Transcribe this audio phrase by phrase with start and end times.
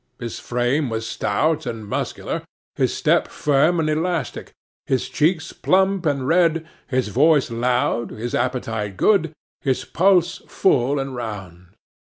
[0.17, 2.41] His frame was stout and muscular,
[2.73, 4.51] his step firm and elastic,
[4.87, 11.15] his cheeks plump and red, his voice loud, his appetite good, his pulse full and
[11.15, 11.75] round.